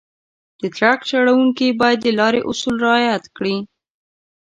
د 0.59 0.61
ټرک 0.77 0.99
چلونکي 1.09 1.67
باید 1.79 1.99
د 2.03 2.07
لارې 2.19 2.41
اصول 2.49 2.75
رعایت 2.85 3.23
کړي. 3.37 3.57